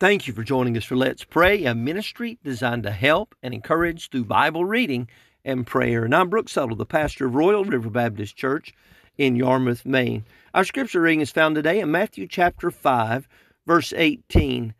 [0.00, 4.08] Thank you for joining us for Let's Pray, a ministry designed to help and encourage
[4.08, 5.10] through Bible reading
[5.44, 6.06] and prayer.
[6.06, 8.72] And I'm Brooks Settle, the pastor of Royal River Baptist Church
[9.18, 10.24] in Yarmouth, Maine.
[10.54, 13.28] Our scripture reading is found today in Matthew chapter 5,
[13.66, 14.72] verse 18.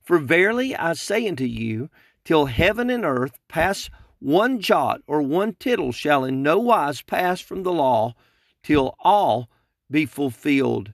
[0.00, 1.90] For verily I say unto you,
[2.24, 3.90] till heaven and earth pass
[4.20, 8.14] one jot or one tittle shall in no wise pass from the law
[8.62, 9.50] till all
[9.90, 10.92] be fulfilled.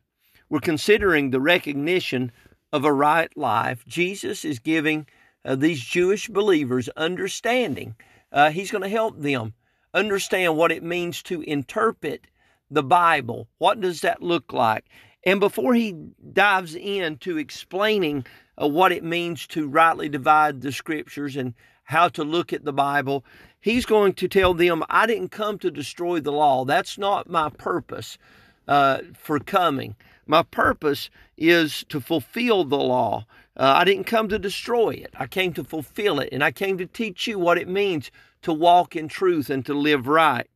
[0.49, 2.33] We're considering the recognition
[2.75, 3.85] of a right life.
[3.87, 5.07] Jesus is giving
[5.45, 7.95] uh, these Jewish believers understanding.
[8.33, 9.55] Uh, he's going to help them
[9.95, 12.27] understand what it means to interpret
[12.69, 13.47] the Bible.
[13.59, 14.87] What does that look like?
[15.23, 15.93] And before he
[16.33, 18.27] dives into explaining
[18.61, 21.55] uh, what it means to rightly divide the scriptures and
[21.85, 23.25] how to look at the Bible,
[23.61, 26.65] he's going to tell them, I didn't come to destroy the law.
[26.65, 28.19] That's not my purpose
[28.67, 29.95] uh, for coming.
[30.27, 33.27] My purpose is to fulfill the law.
[33.57, 35.11] Uh, I didn't come to destroy it.
[35.17, 36.31] I came to fulfill it.
[36.33, 38.11] And I came to teach you what it means
[38.43, 40.49] to walk in truth and to live right.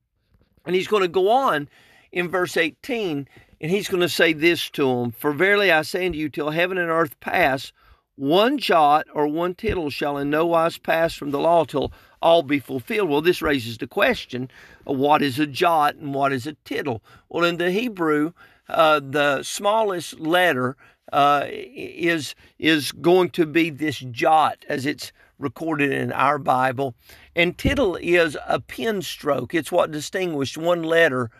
[0.67, 1.69] And he's going to go on
[2.13, 3.29] in verse 18
[3.61, 6.51] and he's going to say this to them For verily I say unto you, till
[6.51, 7.73] heaven and earth pass,
[8.15, 12.43] one jot or one tittle shall in no wise pass from the law till all
[12.43, 13.09] be fulfilled.
[13.09, 14.51] Well, this raises the question
[14.85, 17.03] what is a jot and what is a tittle?
[17.29, 18.33] Well, in the Hebrew,
[18.69, 20.77] uh, the smallest letter
[21.13, 26.95] uh, is is going to be this jot as it's recorded in our Bible,
[27.35, 29.55] and tittle is a pen stroke.
[29.55, 31.31] It's what distinguished one letter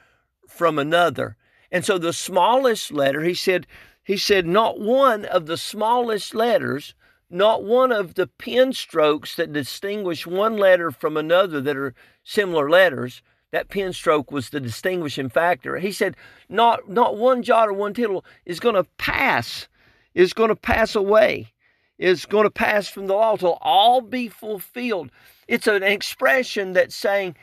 [0.49, 1.37] from another.
[1.71, 3.67] And so the smallest letter, he said,
[4.03, 6.95] he said, not one of the smallest letters,
[7.29, 12.71] not one of the pen strokes that distinguish one letter from another that are similar
[12.71, 15.79] letters that pen stroke was the distinguishing factor.
[15.79, 16.17] He said,
[16.49, 19.69] not, not one jot or one tittle is going to pass,
[20.15, 21.53] is going to pass away,
[21.99, 25.11] is going to pass from the law till all be fulfilled.
[25.47, 27.37] It's an expression that's saying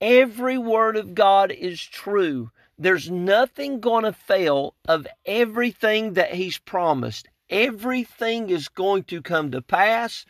[0.00, 2.50] every word of God is true.
[2.78, 7.28] There's nothing going to fail of everything that He's promised.
[7.50, 10.24] Everything is going to come to pass.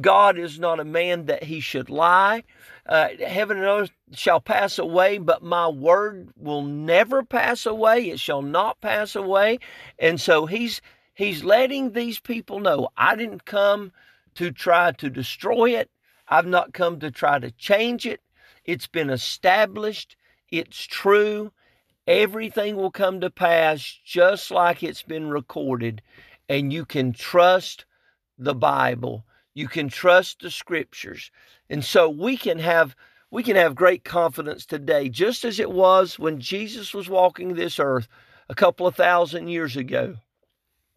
[0.00, 2.44] God is not a man that he should lie.
[2.86, 8.08] Uh, heaven and earth shall pass away, but my word will never pass away.
[8.10, 9.58] It shall not pass away.
[9.98, 10.80] And so he's
[11.14, 13.92] he's letting these people know I didn't come
[14.36, 15.90] to try to destroy it.
[16.28, 18.20] I've not come to try to change it.
[18.64, 20.16] It's been established.
[20.50, 21.52] It's true.
[22.06, 26.00] Everything will come to pass just like it's been recorded.
[26.48, 27.84] And you can trust
[28.38, 29.24] the Bible.
[29.54, 31.30] You can trust the scriptures.
[31.68, 32.94] And so we can have
[33.30, 37.78] we can have great confidence today, just as it was when Jesus was walking this
[37.78, 38.08] earth
[38.48, 40.16] a couple of thousand years ago.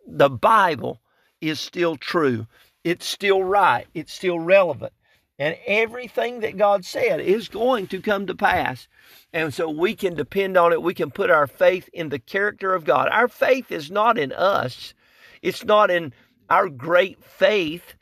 [0.07, 1.01] The Bible
[1.41, 2.47] is still true.
[2.83, 3.87] It's still right.
[3.93, 4.93] It's still relevant.
[5.37, 8.87] And everything that God said is going to come to pass.
[9.33, 10.81] And so we can depend on it.
[10.81, 13.09] We can put our faith in the character of God.
[13.11, 14.93] Our faith is not in us,
[15.41, 16.13] it's not in
[16.49, 17.95] our great faith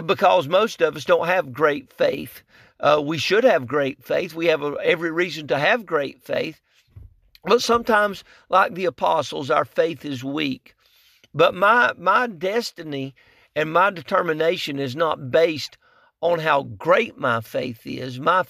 [0.00, 2.42] because most of us don't have great faith.
[2.80, 4.34] Uh, we should have great faith.
[4.34, 6.60] We have a, every reason to have great faith.
[7.44, 10.74] But sometimes, like the apostles, our faith is weak.
[11.34, 13.14] But my, my destiny
[13.54, 15.76] and my determination is not based
[16.22, 18.18] on how great my faith is.
[18.20, 18.44] My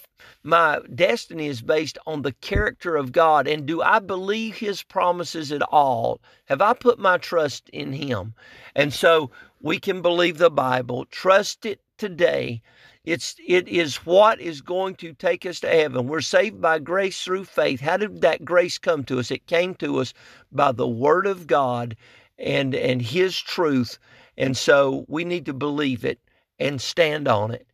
[0.44, 5.50] my destiny is based on the character of God and do I believe his promises
[5.50, 6.20] at all?
[6.44, 8.34] Have I put my trust in him?
[8.74, 12.60] And so we can believe the Bible, trust it today.
[13.04, 16.06] It's it is what is going to take us to heaven.
[16.06, 17.80] We're saved by grace through faith.
[17.80, 19.30] How did that grace come to us?
[19.30, 20.12] It came to us
[20.52, 21.96] by the word of God
[22.38, 23.98] and and his truth.
[24.36, 26.20] And so we need to believe it
[26.62, 27.66] and stand on it.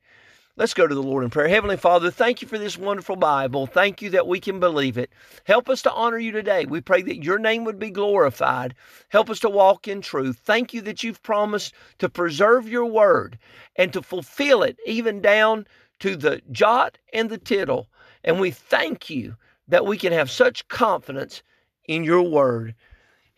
[0.57, 1.47] Let's go to the Lord in prayer.
[1.47, 3.67] Heavenly Father, thank you for this wonderful Bible.
[3.67, 5.13] Thank you that we can believe it.
[5.45, 6.65] Help us to honor you today.
[6.65, 8.75] We pray that your name would be glorified.
[9.11, 10.41] Help us to walk in truth.
[10.43, 13.39] Thank you that you've promised to preserve your word
[13.77, 15.65] and to fulfill it even down
[16.01, 17.87] to the jot and the tittle.
[18.25, 19.37] And we thank you
[19.69, 21.43] that we can have such confidence
[21.85, 22.75] in your word.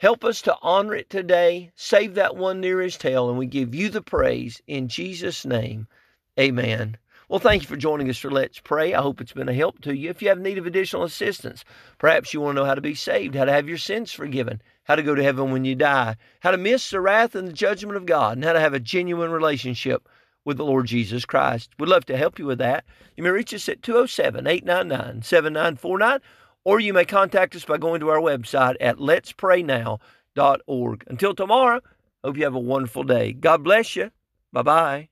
[0.01, 1.71] Help us to honor it today.
[1.77, 5.87] Save that one nearest hell, and we give you the praise in Jesus' name.
[6.39, 6.97] Amen.
[7.29, 8.95] Well, thank you for joining us for Let's Pray.
[8.95, 10.09] I hope it's been a help to you.
[10.09, 11.67] If you have need of additional assistance,
[11.99, 14.63] perhaps you want to know how to be saved, how to have your sins forgiven,
[14.85, 17.53] how to go to heaven when you die, how to miss the wrath and the
[17.53, 20.09] judgment of God, and how to have a genuine relationship
[20.47, 21.73] with the Lord Jesus Christ.
[21.79, 22.87] We'd love to help you with that.
[23.19, 26.21] You may reach us at 207 899 7949,
[26.65, 31.05] or you may contact us by going to our website at letspraynow.org.
[31.07, 31.81] Until tomorrow,
[32.23, 33.33] Hope you have a wonderful day.
[33.33, 34.11] God bless you.
[34.53, 35.10] Bye bye.